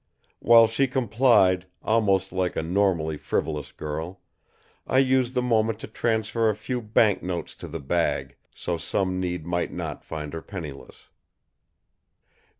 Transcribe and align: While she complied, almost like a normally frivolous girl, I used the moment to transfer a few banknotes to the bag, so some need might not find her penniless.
While 0.39 0.65
she 0.65 0.87
complied, 0.87 1.67
almost 1.83 2.31
like 2.31 2.55
a 2.55 2.63
normally 2.63 3.17
frivolous 3.17 3.71
girl, 3.71 4.19
I 4.87 4.97
used 4.97 5.35
the 5.35 5.43
moment 5.43 5.77
to 5.81 5.87
transfer 5.87 6.49
a 6.49 6.55
few 6.55 6.81
banknotes 6.81 7.53
to 7.57 7.67
the 7.67 7.79
bag, 7.79 8.35
so 8.55 8.77
some 8.77 9.19
need 9.19 9.45
might 9.45 9.71
not 9.71 10.03
find 10.03 10.33
her 10.33 10.41
penniless. 10.41 11.09